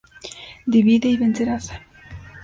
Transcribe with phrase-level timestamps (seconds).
[0.65, 1.69] Divide y vencerás